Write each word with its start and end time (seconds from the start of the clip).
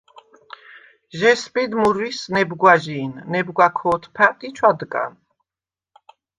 ჟესბიდ 1.19 1.71
მურვისს 1.81 2.25
ნებგვაჟი̄ნ, 2.33 3.11
ნებგვა 3.31 3.67
ქო̄თფა̈ტ 3.77 4.39
ი 4.47 4.49
ჩვადგან. 4.57 5.13